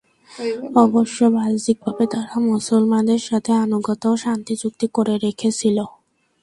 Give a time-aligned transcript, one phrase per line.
[0.83, 5.77] অবশ্য বাহ্যিকভাবে তারা মুসলমানদের সাথে আনুগত্য ও শান্তি চুক্তি করে রেখেছিল।